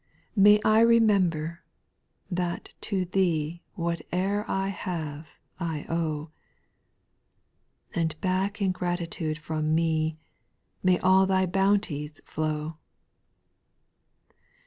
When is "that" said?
2.31-2.73